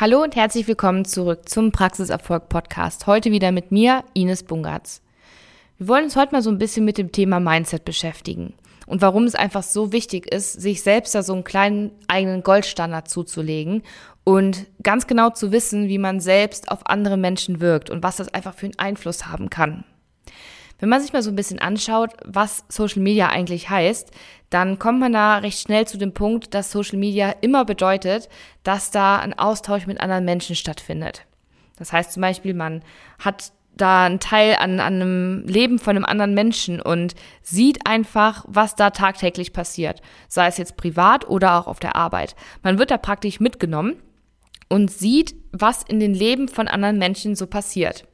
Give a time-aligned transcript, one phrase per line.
[0.00, 3.08] Hallo und herzlich willkommen zurück zum Praxiserfolg Podcast.
[3.08, 5.02] Heute wieder mit mir, Ines Bungartz.
[5.76, 8.54] Wir wollen uns heute mal so ein bisschen mit dem Thema Mindset beschäftigen
[8.86, 13.08] und warum es einfach so wichtig ist, sich selbst da so einen kleinen eigenen Goldstandard
[13.08, 13.82] zuzulegen
[14.22, 18.32] und ganz genau zu wissen, wie man selbst auf andere Menschen wirkt und was das
[18.32, 19.82] einfach für einen Einfluss haben kann.
[20.78, 24.10] Wenn man sich mal so ein bisschen anschaut, was Social Media eigentlich heißt,
[24.50, 28.28] dann kommt man da recht schnell zu dem Punkt, dass Social Media immer bedeutet,
[28.62, 31.24] dass da ein Austausch mit anderen Menschen stattfindet.
[31.76, 32.82] Das heißt zum Beispiel, man
[33.18, 38.44] hat da einen Teil an, an einem Leben von einem anderen Menschen und sieht einfach,
[38.48, 40.00] was da tagtäglich passiert.
[40.28, 42.34] Sei es jetzt privat oder auch auf der Arbeit.
[42.62, 43.96] Man wird da praktisch mitgenommen
[44.68, 48.04] und sieht, was in den Leben von anderen Menschen so passiert.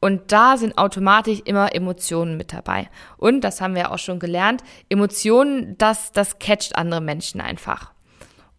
[0.00, 2.88] Und da sind automatisch immer Emotionen mit dabei.
[3.16, 4.62] Und das haben wir auch schon gelernt.
[4.88, 7.92] Emotionen, das, das catcht andere Menschen einfach.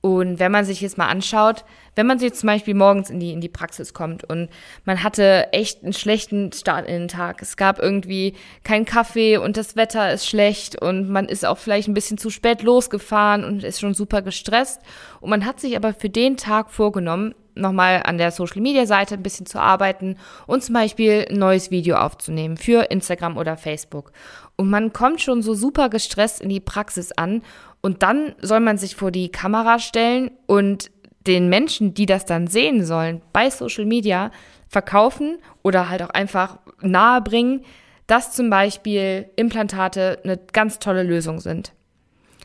[0.02, 1.66] Und wenn man sich jetzt mal anschaut,
[2.00, 4.48] wenn man jetzt zum Beispiel morgens in die, in die Praxis kommt und
[4.86, 7.42] man hatte echt einen schlechten Start in den Tag.
[7.42, 11.90] Es gab irgendwie keinen Kaffee und das Wetter ist schlecht und man ist auch vielleicht
[11.90, 14.80] ein bisschen zu spät losgefahren und ist schon super gestresst.
[15.20, 19.16] Und man hat sich aber für den Tag vorgenommen, nochmal an der Social Media Seite
[19.16, 20.16] ein bisschen zu arbeiten
[20.48, 24.14] und zum Beispiel ein neues Video aufzunehmen für Instagram oder Facebook.
[24.56, 27.42] Und man kommt schon so super gestresst in die Praxis an
[27.82, 30.92] und dann soll man sich vor die Kamera stellen und
[31.28, 34.32] den Menschen, die das dann sehen sollen, bei Social Media
[34.68, 37.66] verkaufen oder halt auch einfach nahebringen,
[38.08, 41.74] dass zum Beispiel Implantate eine ganz tolle Lösung sind.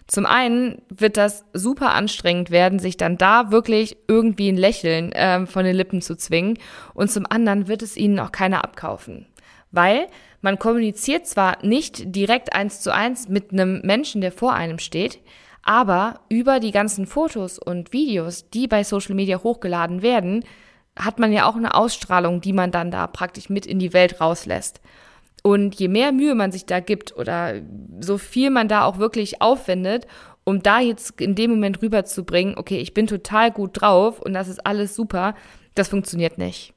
[0.07, 5.47] Zum einen wird das super anstrengend werden, sich dann da wirklich irgendwie ein Lächeln äh,
[5.47, 6.59] von den Lippen zu zwingen.
[6.93, 9.27] Und zum anderen wird es ihnen auch keiner abkaufen.
[9.71, 10.07] Weil
[10.43, 15.21] man kommuniziert zwar nicht direkt eins zu eins mit einem Menschen, der vor einem steht,
[15.65, 20.45] aber über die ganzen Fotos und Videos, die bei Social Media hochgeladen werden,
[20.97, 24.21] hat man ja auch eine Ausstrahlung, die man dann da praktisch mit in die Welt
[24.21, 24.81] rauslässt.
[25.43, 27.55] Und je mehr Mühe man sich da gibt oder
[28.01, 30.07] so viel man da auch wirklich aufwendet,
[30.45, 34.49] um da jetzt in dem Moment rüberzubringen, okay, ich bin total gut drauf und das
[34.49, 35.35] ist alles super,
[35.75, 36.75] das funktioniert nicht.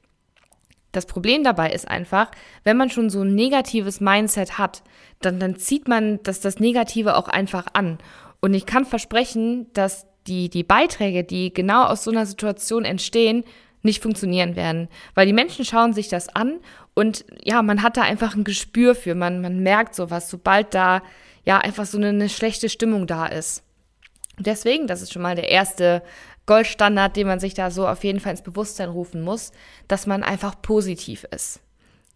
[0.92, 2.30] Das Problem dabei ist einfach,
[2.64, 4.82] wenn man schon so ein negatives Mindset hat,
[5.20, 7.98] dann, dann zieht man das, das Negative auch einfach an.
[8.40, 13.44] Und ich kann versprechen, dass die, die Beiträge, die genau aus so einer Situation entstehen,
[13.82, 14.88] nicht funktionieren werden.
[15.14, 16.60] Weil die Menschen schauen sich das an
[16.94, 21.02] und ja, man hat da einfach ein Gespür für, man, man merkt sowas, sobald da
[21.44, 23.62] ja einfach so eine, eine schlechte Stimmung da ist.
[24.38, 26.02] deswegen, das ist schon mal der erste
[26.46, 29.52] Goldstandard, den man sich da so auf jeden Fall ins Bewusstsein rufen muss,
[29.86, 31.60] dass man einfach positiv ist.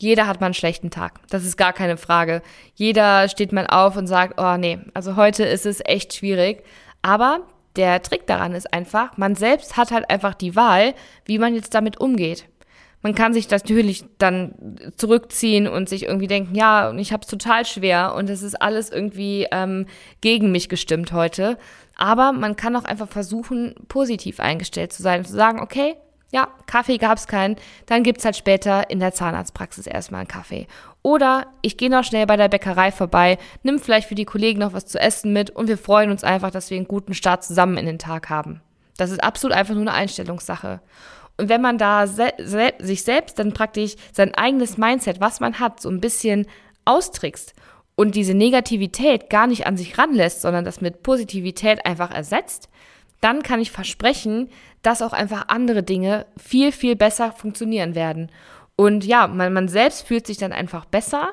[0.03, 1.21] Jeder hat mal einen schlechten Tag.
[1.31, 2.43] Das ist gar keine Frage.
[2.75, 6.65] Jeder steht mal auf und sagt, oh nee, also heute ist es echt schwierig.
[7.03, 7.47] Aber
[7.77, 11.73] der Trick daran ist einfach, man selbst hat halt einfach die Wahl, wie man jetzt
[11.75, 12.49] damit umgeht.
[13.03, 17.65] Man kann sich natürlich dann zurückziehen und sich irgendwie denken, ja, ich habe es total
[17.65, 19.87] schwer und es ist alles irgendwie ähm,
[20.21, 21.59] gegen mich gestimmt heute.
[21.97, 25.95] Aber man kann auch einfach versuchen, positiv eingestellt zu sein und zu sagen, okay,
[26.33, 27.57] ja, Kaffee gab's keinen,
[27.87, 30.67] dann gibt's halt später in der Zahnarztpraxis erstmal einen Kaffee.
[31.03, 34.73] Oder ich gehe noch schnell bei der Bäckerei vorbei, nimm vielleicht für die Kollegen noch
[34.73, 37.77] was zu essen mit und wir freuen uns einfach, dass wir einen guten Start zusammen
[37.77, 38.63] in den Tag haben.
[38.97, 40.81] Das ist absolut einfach nur eine Einstellungssache.
[41.37, 45.59] Und wenn man da se se sich selbst dann praktisch sein eigenes Mindset, was man
[45.59, 46.47] hat, so ein bisschen
[46.85, 47.55] austrickst
[47.95, 52.69] und diese Negativität gar nicht an sich ranlässt, sondern das mit Positivität einfach ersetzt,
[53.23, 54.51] dann kann ich versprechen,
[54.83, 58.31] dass auch einfach andere Dinge viel, viel besser funktionieren werden.
[58.77, 61.31] Und ja, man, man selbst fühlt sich dann einfach besser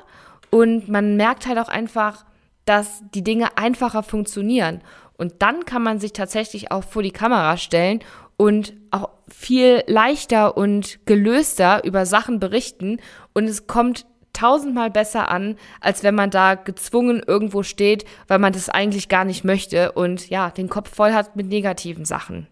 [0.50, 2.24] und man merkt halt auch einfach,
[2.64, 4.80] dass die Dinge einfacher funktionieren.
[5.18, 8.00] Und dann kann man sich tatsächlich auch vor die Kamera stellen
[8.36, 13.00] und auch viel leichter und gelöster über Sachen berichten.
[13.34, 18.52] Und es kommt tausendmal besser an, als wenn man da gezwungen irgendwo steht, weil man
[18.52, 22.46] das eigentlich gar nicht möchte und ja, den Kopf voll hat mit negativen Sachen.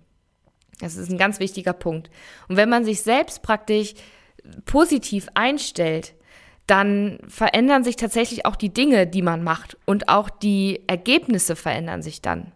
[0.80, 2.10] Das ist ein ganz wichtiger Punkt.
[2.48, 3.94] Und wenn man sich selbst praktisch
[4.64, 6.14] positiv einstellt,
[6.66, 12.02] dann verändern sich tatsächlich auch die Dinge, die man macht und auch die Ergebnisse verändern
[12.02, 12.52] sich dann.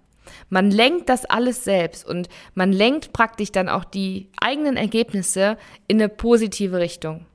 [0.50, 5.56] Man lenkt das alles selbst und man lenkt praktisch dann auch die eigenen Ergebnisse
[5.88, 7.26] in eine positive Richtung.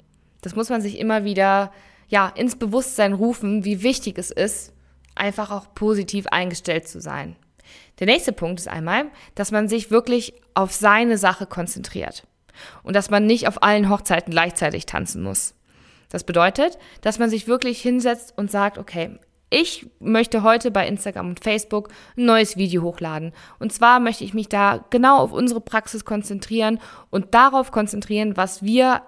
[0.47, 1.73] Das muss man sich immer wieder
[2.07, 4.71] ja ins Bewusstsein rufen, wie wichtig es ist,
[5.13, 7.35] einfach auch positiv eingestellt zu sein.
[7.99, 12.25] Der nächste Punkt ist einmal, dass man sich wirklich auf seine Sache konzentriert
[12.81, 15.53] und dass man nicht auf allen Hochzeiten gleichzeitig tanzen muss.
[16.07, 19.19] Das bedeutet, dass man sich wirklich hinsetzt und sagt, okay,
[19.49, 23.33] ich möchte heute bei Instagram und Facebook ein neues Video hochladen.
[23.59, 26.79] Und zwar möchte ich mich da genau auf unsere Praxis konzentrieren
[27.09, 29.01] und darauf konzentrieren, was wir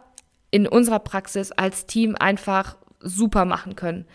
[0.52, 4.06] in unserer Praxis als Team einfach super machen können.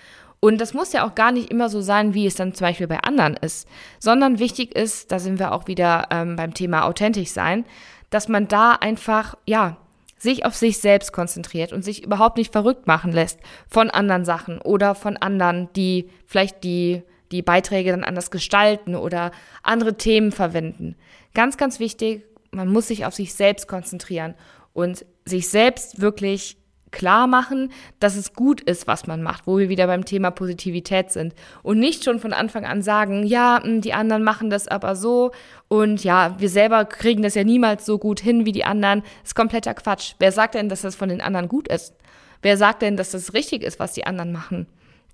[0.41, 2.87] Und das muss ja auch gar nicht immer so sein, wie es dann zum Beispiel
[2.87, 3.67] bei anderen ist,
[3.99, 7.65] sondern wichtig ist, da sind wir auch wieder ähm, beim Thema authentisch sein,
[8.11, 9.79] dass man da einfach, ja,
[10.19, 14.61] sich auf sich selbst konzentriert und sich überhaupt nicht verrückt machen lässt von anderen Sachen
[14.61, 17.03] oder von anderen, die vielleicht die,
[17.33, 19.31] die Beiträge dann anders gestalten oder
[19.63, 20.97] andere Themen verwenden.
[21.35, 24.35] Ganz, ganz wichtig, man muss sich auf sich selbst konzentrieren
[24.73, 26.57] und sich selbst wirklich
[26.95, 31.11] klar machen, dass es gut ist, was man macht, wo wir wieder beim Thema Positivität
[31.11, 31.35] sind.
[31.63, 35.33] Und nicht schon von Anfang an sagen, ja, hm, die anderen machen das aber so
[35.69, 39.01] und ja, wir selber kriegen das ja niemals so gut hin wie die anderen.
[39.01, 40.15] Das ist kompletter Quatsch.
[40.21, 41.95] Wer sagt denn, dass das von den anderen gut ist?
[42.41, 44.67] Wer sagt denn, dass das richtig ist, was die anderen machen?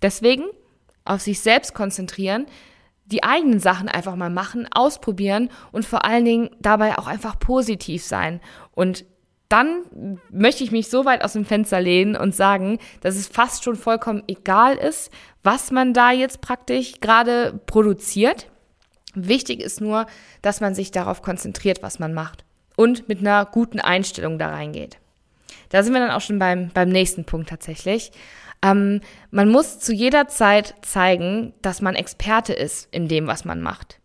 [0.02, 0.44] Deswegen
[1.04, 2.46] auf sich selbst konzentrieren,
[3.06, 8.04] die eigenen Sachen einfach mal machen, ausprobieren und vor allen Dingen dabei auch einfach positiv
[8.04, 8.40] sein
[8.72, 9.04] und
[9.50, 13.64] dann möchte ich mich so weit aus dem Fenster lehnen und sagen, dass es fast
[13.64, 15.10] schon vollkommen egal ist,
[15.42, 18.46] was man da jetzt praktisch gerade produziert.
[19.14, 20.06] Wichtig ist nur,
[20.40, 22.44] dass man sich darauf konzentriert, was man macht
[22.76, 24.98] und mit einer guten Einstellung da reingeht.
[25.70, 28.12] Da sind wir dann auch schon beim, beim nächsten Punkt tatsächlich.
[28.62, 29.00] Ähm,
[29.32, 33.98] man muss zu jeder Zeit zeigen, dass man Experte ist in dem, was man macht.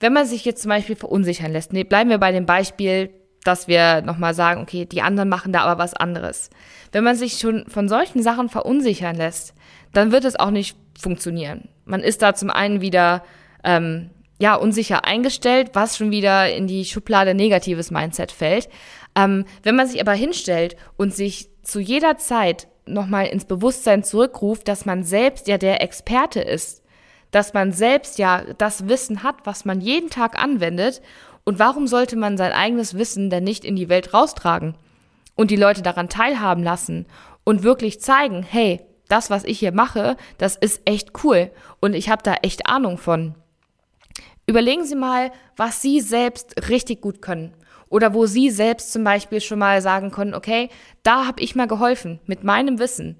[0.00, 3.10] Wenn man sich jetzt zum Beispiel verunsichern lässt, nee, bleiben wir bei dem Beispiel
[3.44, 6.50] dass wir nochmal sagen, okay, die anderen machen da aber was anderes.
[6.92, 9.54] Wenn man sich schon von solchen Sachen verunsichern lässt,
[9.92, 11.68] dann wird es auch nicht funktionieren.
[11.84, 13.24] Man ist da zum einen wieder
[13.64, 18.68] ähm, ja unsicher eingestellt, was schon wieder in die Schublade negatives Mindset fällt.
[19.16, 24.68] Ähm, wenn man sich aber hinstellt und sich zu jeder Zeit nochmal ins Bewusstsein zurückruft,
[24.68, 26.82] dass man selbst ja der Experte ist,
[27.30, 31.00] dass man selbst ja das Wissen hat, was man jeden Tag anwendet
[31.50, 34.76] und warum sollte man sein eigenes Wissen denn nicht in die Welt raustragen
[35.34, 37.06] und die Leute daran teilhaben lassen
[37.42, 41.50] und wirklich zeigen, hey, das, was ich hier mache, das ist echt cool
[41.80, 43.34] und ich habe da echt Ahnung von.
[44.46, 47.52] Überlegen Sie mal, was Sie selbst richtig gut können.
[47.88, 50.68] Oder wo Sie selbst zum Beispiel schon mal sagen können, okay,
[51.02, 53.16] da habe ich mal geholfen mit meinem Wissen.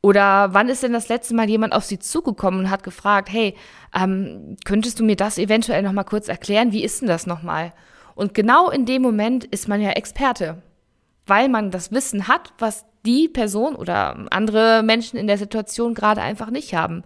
[0.00, 3.54] Oder wann ist denn das letzte Mal jemand auf Sie zugekommen und hat gefragt, hey,
[3.94, 6.72] ähm, könntest du mir das eventuell noch mal kurz erklären?
[6.72, 7.72] Wie ist denn das nochmal?
[8.14, 10.62] Und genau in dem Moment ist man ja Experte,
[11.26, 16.20] weil man das Wissen hat, was die Person oder andere Menschen in der Situation gerade
[16.20, 17.02] einfach nicht haben.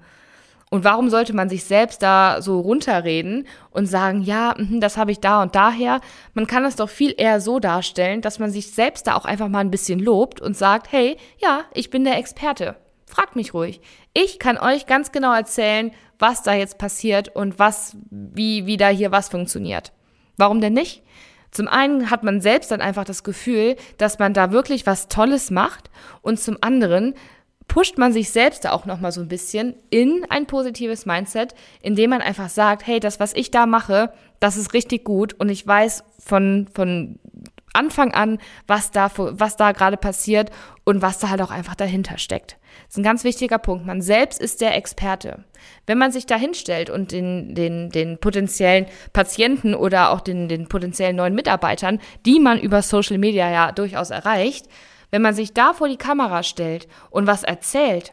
[0.70, 5.12] Und warum sollte man sich selbst da so runterreden und sagen, ja, mhm, das habe
[5.12, 6.00] ich da und daher?
[6.32, 9.48] Man kann es doch viel eher so darstellen, dass man sich selbst da auch einfach
[9.48, 12.76] mal ein bisschen lobt und sagt, hey, ja, ich bin der Experte.
[13.12, 13.82] Fragt mich ruhig.
[14.14, 18.88] Ich kann euch ganz genau erzählen, was da jetzt passiert und was, wie, wie da
[18.88, 19.92] hier was funktioniert.
[20.38, 21.02] Warum denn nicht?
[21.50, 25.50] Zum einen hat man selbst dann einfach das Gefühl, dass man da wirklich was Tolles
[25.50, 25.90] macht
[26.22, 27.12] und zum anderen
[27.68, 32.10] pusht man sich selbst auch noch mal so ein bisschen in ein positives Mindset, indem
[32.10, 35.66] man einfach sagt, hey, das was ich da mache, das ist richtig gut und ich
[35.66, 37.18] weiß von von
[37.72, 40.50] Anfang an, was da was da gerade passiert
[40.84, 42.58] und was da halt auch einfach dahinter steckt.
[42.86, 43.86] Das ist ein ganz wichtiger Punkt.
[43.86, 45.44] Man selbst ist der Experte.
[45.86, 50.68] Wenn man sich da hinstellt und den, den, den potenziellen Patienten oder auch den, den
[50.68, 54.66] potenziellen neuen Mitarbeitern, die man über Social Media ja durchaus erreicht,
[55.10, 58.12] wenn man sich da vor die Kamera stellt und was erzählt,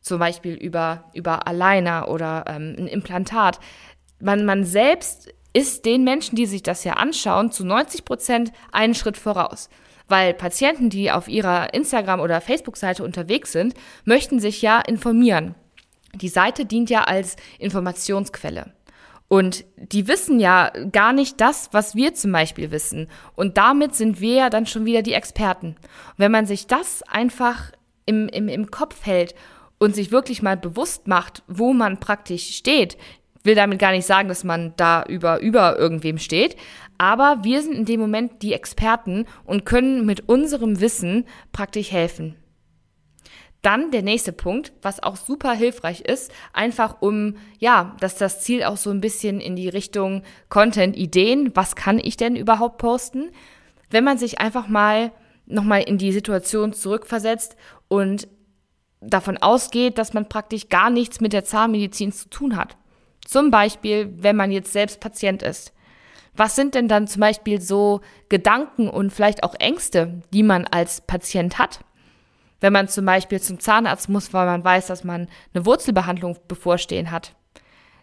[0.00, 3.60] zum Beispiel über, über Aligner oder ähm, ein Implantat,
[4.20, 8.94] man, man selbst ist den Menschen, die sich das ja anschauen, zu 90 Prozent einen
[8.94, 9.68] Schritt voraus.
[10.08, 15.54] Weil Patienten, die auf ihrer Instagram- oder Facebook-Seite unterwegs sind, möchten sich ja informieren.
[16.14, 18.72] Die Seite dient ja als Informationsquelle.
[19.28, 23.08] Und die wissen ja gar nicht das, was wir zum Beispiel wissen.
[23.34, 25.68] Und damit sind wir ja dann schon wieder die Experten.
[25.68, 27.72] Und wenn man sich das einfach
[28.04, 29.34] im, im, im Kopf hält
[29.78, 32.98] und sich wirklich mal bewusst macht, wo man praktisch steht,
[33.44, 36.56] will damit gar nicht sagen, dass man da über, über irgendwem steht,
[36.98, 42.36] aber wir sind in dem Moment die Experten und können mit unserem Wissen praktisch helfen.
[43.62, 48.64] Dann der nächste Punkt, was auch super hilfreich ist, einfach um, ja, dass das Ziel
[48.64, 53.30] auch so ein bisschen in die Richtung Content, Ideen, was kann ich denn überhaupt posten?
[53.88, 55.12] Wenn man sich einfach mal
[55.46, 57.56] nochmal in die Situation zurückversetzt
[57.86, 58.26] und
[59.00, 62.76] davon ausgeht, dass man praktisch gar nichts mit der Zahnmedizin zu tun hat.
[63.26, 65.72] Zum Beispiel, wenn man jetzt selbst Patient ist.
[66.34, 71.02] Was sind denn dann zum Beispiel so Gedanken und vielleicht auch Ängste, die man als
[71.02, 71.80] Patient hat?
[72.60, 77.10] Wenn man zum Beispiel zum Zahnarzt muss, weil man weiß, dass man eine Wurzelbehandlung bevorstehen
[77.10, 77.34] hat.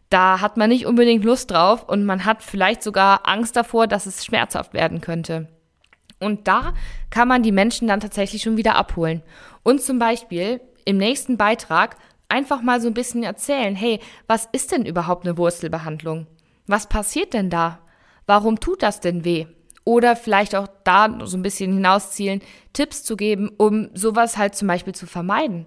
[0.09, 4.05] Da hat man nicht unbedingt Lust drauf und man hat vielleicht sogar Angst davor, dass
[4.05, 5.47] es schmerzhaft werden könnte.
[6.19, 6.73] Und da
[7.09, 9.23] kann man die Menschen dann tatsächlich schon wieder abholen.
[9.63, 11.95] Und zum Beispiel im nächsten Beitrag
[12.29, 16.27] einfach mal so ein bisschen erzählen, hey, was ist denn überhaupt eine Wurzelbehandlung?
[16.67, 17.79] Was passiert denn da?
[18.25, 19.47] Warum tut das denn weh?
[19.83, 22.41] Oder vielleicht auch da so ein bisschen hinauszielen,
[22.73, 25.65] Tipps zu geben, um sowas halt zum Beispiel zu vermeiden.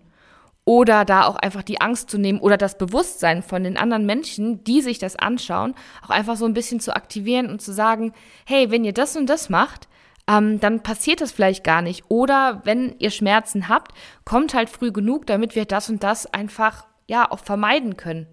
[0.65, 4.63] Oder da auch einfach die Angst zu nehmen oder das Bewusstsein von den anderen Menschen,
[4.63, 8.13] die sich das anschauen, auch einfach so ein bisschen zu aktivieren und zu sagen,
[8.47, 9.89] hey, wenn ihr das und das macht,
[10.29, 12.05] ähm, dann passiert das vielleicht gar nicht.
[12.09, 13.93] Oder wenn ihr Schmerzen habt,
[14.25, 18.27] kommt halt früh genug, damit wir das und das einfach ja auch vermeiden können.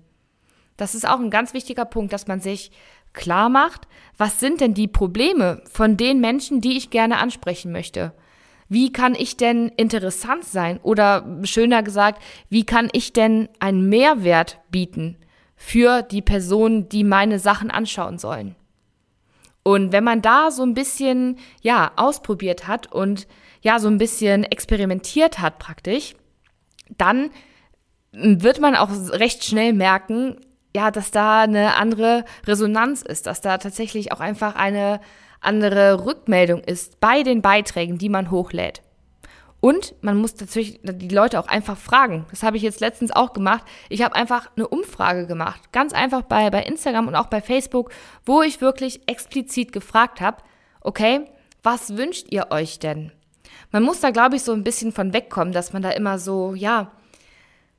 [0.77, 2.71] Das ist auch ein ganz wichtiger Punkt, dass man sich
[3.13, 8.13] klar macht, was sind denn die Probleme von den Menschen, die ich gerne ansprechen möchte.
[8.69, 10.79] Wie kann ich denn interessant sein?
[10.83, 15.17] Oder schöner gesagt, wie kann ich denn einen Mehrwert bieten
[15.55, 18.55] für die Personen, die meine Sachen anschauen sollen?
[19.63, 23.27] Und wenn man da so ein bisschen, ja, ausprobiert hat und
[23.61, 26.15] ja, so ein bisschen experimentiert hat praktisch,
[26.97, 27.29] dann
[28.11, 30.37] wird man auch recht schnell merken,
[30.75, 35.01] ja, dass da eine andere Resonanz ist, dass da tatsächlich auch einfach eine
[35.41, 38.81] andere Rückmeldung ist bei den Beiträgen, die man hochlädt.
[39.61, 42.25] Und man muss natürlich die Leute auch einfach fragen.
[42.29, 43.65] Das habe ich jetzt letztens auch gemacht.
[43.89, 45.71] Ich habe einfach eine Umfrage gemacht.
[45.71, 47.91] Ganz einfach bei, bei Instagram und auch bei Facebook,
[48.25, 50.37] wo ich wirklich explizit gefragt habe,
[50.81, 51.25] okay,
[51.61, 53.11] was wünscht ihr euch denn?
[53.71, 56.53] Man muss da, glaube ich, so ein bisschen von wegkommen, dass man da immer so,
[56.55, 56.91] ja,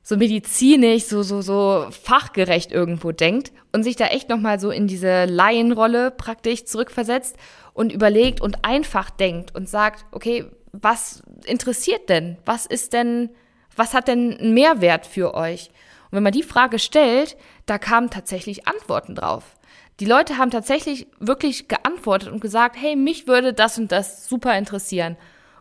[0.03, 4.87] so medizinisch, so, so, so fachgerecht irgendwo denkt und sich da echt nochmal so in
[4.87, 7.37] diese Laienrolle praktisch zurückversetzt
[7.73, 12.37] und überlegt und einfach denkt und sagt, okay, was interessiert denn?
[12.45, 13.29] Was ist denn,
[13.75, 15.69] was hat denn einen Mehrwert für euch?
[16.09, 19.55] Und wenn man die Frage stellt, da kamen tatsächlich Antworten drauf.
[19.99, 24.57] Die Leute haben tatsächlich wirklich geantwortet und gesagt, hey, mich würde das und das super
[24.57, 25.17] interessieren.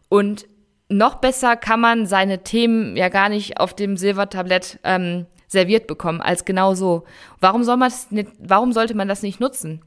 [0.08, 0.46] Und
[0.88, 6.20] noch besser kann man seine Themen ja gar nicht auf dem Silbertablett ähm, serviert bekommen
[6.20, 7.04] als genau so.
[7.40, 7.92] Warum soll man
[8.38, 9.82] warum sollte man das nicht nutzen?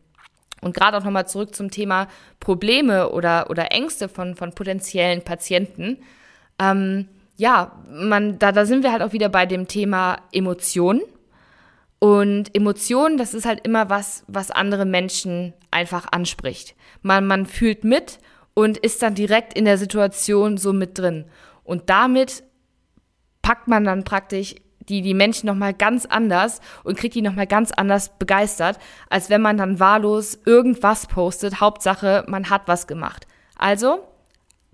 [0.63, 2.07] Und gerade auch nochmal zurück zum Thema
[2.39, 5.97] Probleme oder, oder Ängste von, von potenziellen Patienten.
[6.59, 11.01] Ähm, ja, man, da, da sind wir halt auch wieder bei dem Thema Emotionen.
[11.99, 16.75] Und Emotionen, das ist halt immer was, was andere Menschen einfach anspricht.
[17.01, 18.19] Man, man fühlt mit
[18.53, 21.25] und ist dann direkt in der Situation so mit drin.
[21.63, 22.43] Und damit
[23.41, 24.55] packt man dann praktisch
[24.89, 29.41] die, die Menschen nochmal ganz anders und kriegt die nochmal ganz anders begeistert, als wenn
[29.41, 31.61] man dann wahllos irgendwas postet.
[31.61, 33.27] Hauptsache, man hat was gemacht.
[33.57, 33.99] Also,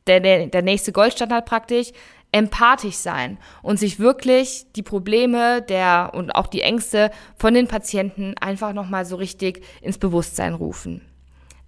[0.08, 1.92] der, der, der nächste Goldstandard praktisch,
[2.32, 8.36] empathisch sein und sich wirklich die Probleme der und auch die Ängste von den Patienten
[8.39, 11.01] einfach nochmal so richtig ins Bewusstsein rufen.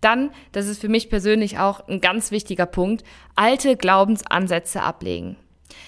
[0.01, 3.03] Dann, das ist für mich persönlich auch ein ganz wichtiger Punkt,
[3.35, 5.37] alte Glaubensansätze ablegen.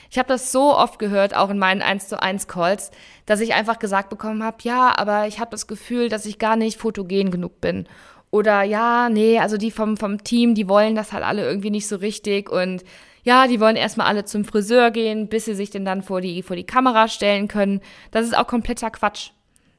[0.09, 2.91] Ich habe das so oft gehört, auch in meinen 1 zu 1 Calls,
[3.25, 6.55] dass ich einfach gesagt bekommen habe, ja, aber ich habe das Gefühl, dass ich gar
[6.55, 7.87] nicht fotogen genug bin.
[8.31, 11.87] Oder ja, nee, also die vom, vom Team, die wollen das halt alle irgendwie nicht
[11.87, 12.83] so richtig und
[13.23, 16.43] ja, die wollen erstmal alle zum Friseur gehen, bis sie sich denn dann vor die,
[16.43, 17.79] vor die Kamera stellen können.
[18.11, 19.31] Das ist auch kompletter Quatsch.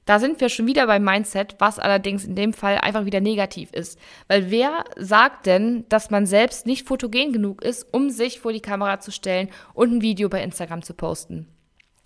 [0.04, 3.72] Da sind wir schon wieder beim Mindset, was allerdings in dem Fall einfach wieder negativ
[3.72, 3.98] ist.
[4.28, 8.60] Weil wer sagt denn, dass man selbst nicht fotogen genug ist, um sich vor die
[8.60, 11.48] Kamera zu stellen und ein Video bei Instagram zu posten?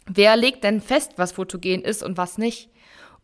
[0.06, 2.70] Wer legt denn fest, was fotogen ist und was nicht?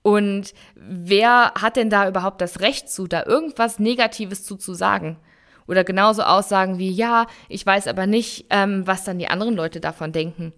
[0.03, 5.17] Und wer hat denn da überhaupt das Recht zu, da irgendwas Negatives zu, zu sagen?
[5.67, 9.81] Oder genauso Aussagen wie, ja, ich weiß aber nicht, ähm, was dann die anderen Leute
[9.81, 10.53] davon denken.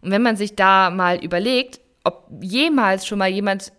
[0.00, 3.72] Und wenn man sich da mal überlegt, ob jemals schon mal jemand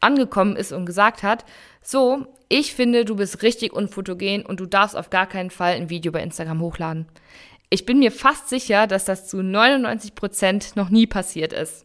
[0.00, 1.44] angekommen ist und gesagt hat,
[1.82, 5.88] so, ich finde, du bist richtig unfotogen und du darfst auf gar keinen Fall ein
[5.88, 7.06] Video bei Instagram hochladen.
[7.70, 11.84] Ich bin mir fast sicher, dass das zu 99 Prozent noch nie passiert ist.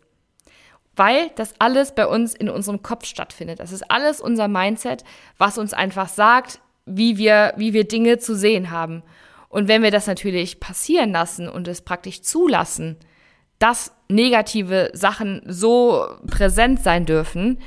[0.96, 3.60] Weil das alles bei uns in unserem Kopf stattfindet.
[3.60, 5.03] Das ist alles unser Mindset,
[5.38, 9.03] was uns einfach sagt, wie wir, wie wir Dinge zu sehen haben.
[9.50, 12.98] Und wenn wir das natürlich passieren lassen und es praktisch zulassen,
[13.61, 17.59] dass negative Sachen so präsent sein dürfen,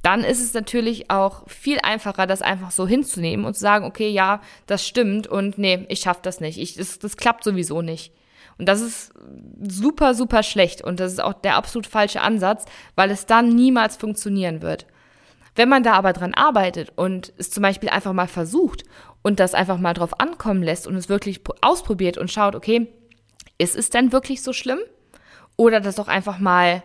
[0.00, 4.08] dann ist es natürlich auch viel einfacher, das einfach so hinzunehmen und zu sagen, okay,
[4.08, 6.58] ja, das stimmt und nee, ich schaff das nicht.
[6.58, 8.12] Ich, das, das klappt sowieso nicht.
[8.56, 9.12] Und das ist
[9.60, 13.96] super, super schlecht und das ist auch der absolut falsche Ansatz, weil es dann niemals
[13.96, 14.86] funktionieren wird.
[15.56, 18.84] Wenn man da aber dran arbeitet und es zum Beispiel einfach mal versucht
[19.22, 22.88] und das einfach mal drauf ankommen lässt und es wirklich ausprobiert und schaut, okay,
[23.58, 24.80] ist es denn wirklich so schlimm?
[25.56, 26.82] Oder das doch einfach mal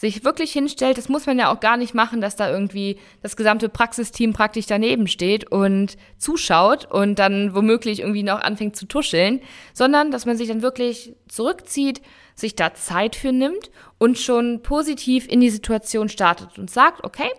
[0.00, 3.36] sich wirklich hinstellt, das muss man ja auch gar nicht machen, dass da irgendwie das
[3.36, 9.42] gesamte Praxisteam praktisch daneben steht und zuschaut und dann womöglich irgendwie noch anfängt zu tuscheln,
[9.74, 12.00] sondern dass man sich dann wirklich zurückzieht,
[12.34, 17.30] sich da Zeit für nimmt und schon positiv in die Situation startet und sagt, okay,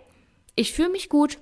[0.55, 1.39] ich fühle mich gut,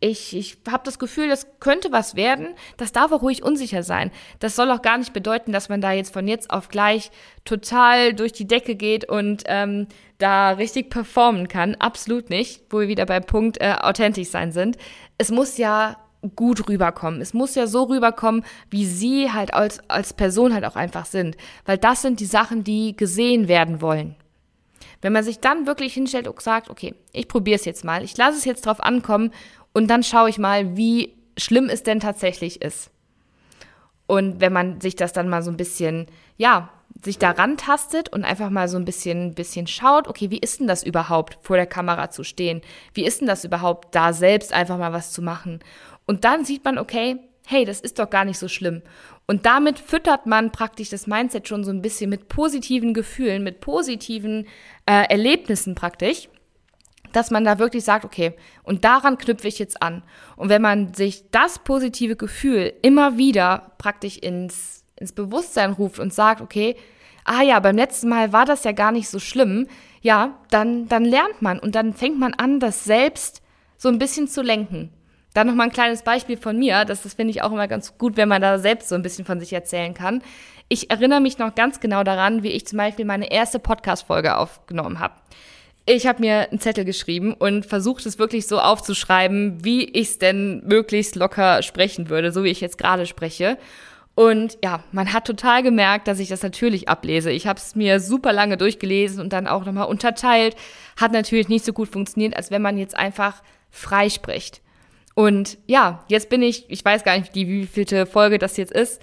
[0.00, 2.48] ich, ich habe das Gefühl, das könnte was werden.
[2.76, 4.10] Das darf auch ruhig unsicher sein.
[4.40, 7.10] Das soll auch gar nicht bedeuten, dass man da jetzt von jetzt auf gleich
[7.44, 9.86] total durch die Decke geht und ähm,
[10.18, 11.76] da richtig performen kann.
[11.76, 14.76] Absolut nicht, wo wir wieder beim Punkt äh, authentisch sein sind.
[15.16, 15.96] Es muss ja
[16.34, 17.22] gut rüberkommen.
[17.22, 21.36] Es muss ja so rüberkommen, wie sie halt als, als Person halt auch einfach sind.
[21.64, 24.16] Weil das sind die Sachen, die gesehen werden wollen.
[25.00, 28.16] Wenn man sich dann wirklich hinstellt und sagt, okay, ich probiere es jetzt mal, ich
[28.16, 29.30] lasse es jetzt drauf ankommen
[29.76, 32.90] und dann schaue ich mal, wie schlimm es denn tatsächlich ist.
[34.06, 36.06] Und wenn man sich das dann mal so ein bisschen,
[36.38, 36.70] ja,
[37.04, 40.66] sich daran tastet und einfach mal so ein bisschen, bisschen schaut, okay, wie ist denn
[40.66, 42.62] das überhaupt, vor der Kamera zu stehen?
[42.94, 45.60] Wie ist denn das überhaupt, da selbst einfach mal was zu machen?
[46.06, 48.80] Und dann sieht man, okay, hey, das ist doch gar nicht so schlimm.
[49.26, 53.60] Und damit füttert man praktisch das Mindset schon so ein bisschen mit positiven Gefühlen, mit
[53.60, 54.46] positiven
[54.86, 56.30] äh, Erlebnissen praktisch
[57.16, 60.02] dass man da wirklich sagt, okay, und daran knüpfe ich jetzt an.
[60.36, 66.12] Und wenn man sich das positive Gefühl immer wieder praktisch ins, ins Bewusstsein ruft und
[66.12, 66.76] sagt, okay,
[67.24, 69.66] ah ja, beim letzten Mal war das ja gar nicht so schlimm,
[70.02, 73.40] ja, dann, dann lernt man und dann fängt man an, das selbst
[73.78, 74.92] so ein bisschen zu lenken.
[75.32, 78.18] Dann nochmal ein kleines Beispiel von mir, das, das finde ich auch immer ganz gut,
[78.18, 80.22] wenn man da selbst so ein bisschen von sich erzählen kann.
[80.68, 85.00] Ich erinnere mich noch ganz genau daran, wie ich zum Beispiel meine erste Podcast-Folge aufgenommen
[85.00, 85.14] habe
[85.86, 90.18] ich habe mir einen Zettel geschrieben und versucht es wirklich so aufzuschreiben, wie ich es
[90.18, 93.56] denn möglichst locker sprechen würde, so wie ich jetzt gerade spreche.
[94.16, 97.30] Und ja, man hat total gemerkt, dass ich das natürlich ablese.
[97.30, 100.56] Ich habe es mir super lange durchgelesen und dann auch nochmal unterteilt.
[100.96, 104.62] Hat natürlich nicht so gut funktioniert, als wenn man jetzt einfach frei spricht.
[105.14, 109.00] Und ja, jetzt bin ich, ich weiß gar nicht, wie wievielte Folge das jetzt ist,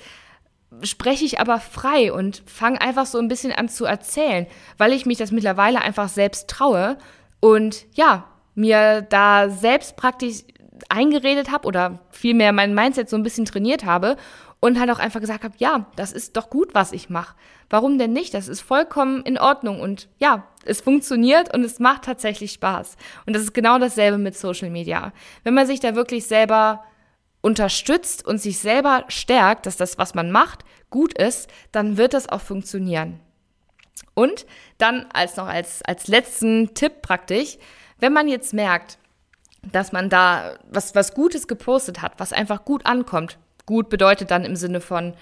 [0.82, 5.06] spreche ich aber frei und fange einfach so ein bisschen an zu erzählen, weil ich
[5.06, 6.98] mich das mittlerweile einfach selbst traue
[7.39, 10.43] und ja, mir da selbst praktisch
[10.89, 14.17] eingeredet habe oder vielmehr mein Mindset so ein bisschen trainiert habe
[14.60, 17.36] und halt auch einfach gesagt habe, ja, das ist doch gut, was ich mache.
[17.69, 18.34] Warum denn nicht?
[18.34, 22.95] Das ist vollkommen in Ordnung und ja, es funktioniert und es macht tatsächlich Spaß.
[23.26, 25.12] Und das ist genau dasselbe mit Social Media.
[25.43, 26.84] Wenn man sich da wirklich selber
[27.43, 32.29] unterstützt und sich selber stärkt, dass das, was man macht, gut ist, dann wird das
[32.29, 33.19] auch funktionieren.
[34.15, 34.45] Und
[34.77, 37.58] dann als noch als, als letzten Tipp praktisch,
[37.99, 38.97] wenn man jetzt merkt,
[39.62, 43.38] dass man da was, was Gutes gepostet hat, was einfach gut ankommt.
[43.65, 45.13] Gut bedeutet dann im Sinne von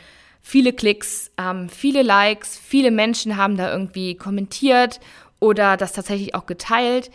[0.41, 4.99] viele Klicks, ähm, viele Likes, viele Menschen haben da irgendwie kommentiert
[5.39, 7.09] oder das tatsächlich auch geteilt,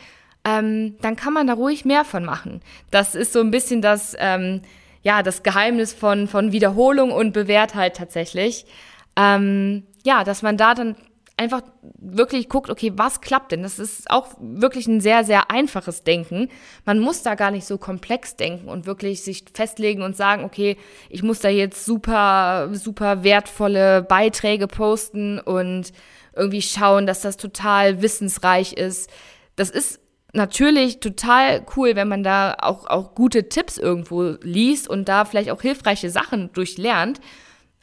[0.44, 2.60] ähm, dann kann man da ruhig mehr von machen.
[2.90, 4.62] Das ist so ein bisschen das, ähm,
[5.06, 8.66] ja, das Geheimnis von, von Wiederholung und Bewährtheit tatsächlich.
[9.14, 10.96] Ähm, ja, dass man da dann
[11.36, 11.62] einfach
[11.96, 13.62] wirklich guckt, okay, was klappt denn?
[13.62, 16.48] Das ist auch wirklich ein sehr, sehr einfaches Denken.
[16.84, 20.76] Man muss da gar nicht so komplex denken und wirklich sich festlegen und sagen, okay,
[21.08, 25.92] ich muss da jetzt super, super wertvolle Beiträge posten und
[26.34, 29.08] irgendwie schauen, dass das total wissensreich ist.
[29.54, 30.00] Das ist
[30.32, 35.50] natürlich total cool, wenn man da auch, auch gute Tipps irgendwo liest und da vielleicht
[35.50, 37.20] auch hilfreiche Sachen durchlernt.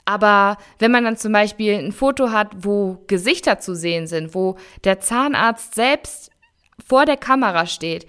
[0.06, 4.58] Aber wenn man dann zum Beispiel ein Foto hat, wo Gesichter zu sehen sind, wo
[4.84, 6.30] der Zahnarzt selbst
[6.86, 8.06] vor der Kamera steht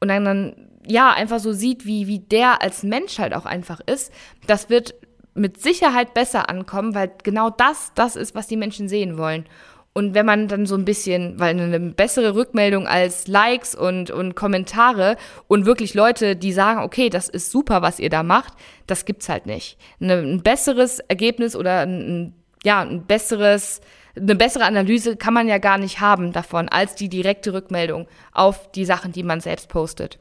[0.00, 3.80] und dann, dann ja einfach so sieht, wie, wie der als Mensch halt auch einfach
[3.80, 4.12] ist,
[4.46, 4.94] das wird
[5.34, 9.46] mit Sicherheit besser ankommen, weil genau das das ist, was die Menschen sehen wollen.
[9.92, 14.36] Und wenn man dann so ein bisschen, weil eine bessere Rückmeldung als Likes und, und
[14.36, 15.16] Kommentare
[15.48, 18.52] und wirklich Leute, die sagen, okay, das ist super, was ihr da macht,
[18.86, 19.78] das gibt's halt nicht.
[20.00, 23.80] Eine, ein besseres Ergebnis oder ein, ja, ein besseres,
[24.16, 28.70] eine bessere Analyse kann man ja gar nicht haben davon, als die direkte Rückmeldung auf
[28.70, 30.20] die Sachen, die man selbst postet.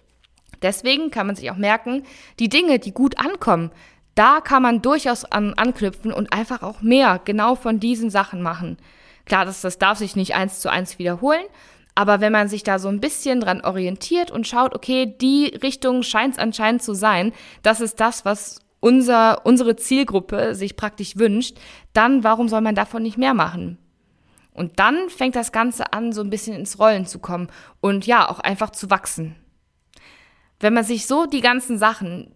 [0.64, 2.04] Deswegen kann man sich auch merken,
[2.40, 3.72] die Dinge, die gut ankommen,
[4.16, 8.78] da kann man durchaus an, anknüpfen und einfach auch mehr genau von diesen Sachen machen.
[9.30, 11.46] Klar, das, das darf sich nicht eins zu eins wiederholen,
[11.96, 16.04] aber wenn man sich da so ein bisschen dran orientiert und schaut, okay, die Richtung
[16.04, 17.32] scheint es anscheinend zu sein,
[17.64, 21.58] das ist das, was unser, unsere Zielgruppe sich praktisch wünscht,
[21.94, 23.78] dann warum soll man davon nicht mehr machen?
[24.52, 27.50] Und dann fängt das Ganze an, so ein bisschen ins Rollen zu kommen
[27.82, 29.36] und ja, auch einfach zu wachsen.
[30.60, 32.36] Wenn man sich so die ganzen Sachen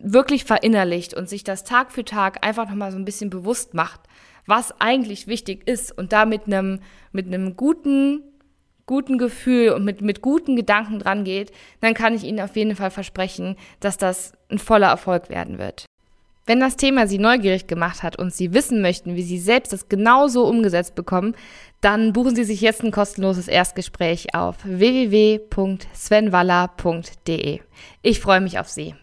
[0.00, 4.00] wirklich verinnerlicht und sich das Tag für Tag einfach nochmal so ein bisschen bewusst macht,
[4.46, 6.80] was eigentlich wichtig ist und da mit einem,
[7.12, 8.22] mit einem guten,
[8.86, 12.76] guten Gefühl und mit, mit guten Gedanken dran geht, dann kann ich Ihnen auf jeden
[12.76, 15.86] Fall versprechen, dass das ein voller Erfolg werden wird.
[16.44, 19.88] Wenn das Thema Sie neugierig gemacht hat und Sie wissen möchten, wie Sie selbst das
[19.88, 21.36] genauso umgesetzt bekommen,
[21.80, 27.60] dann buchen Sie sich jetzt ein kostenloses Erstgespräch auf www.svenwaller.de.
[28.02, 28.96] Ich freue mich auf Sie.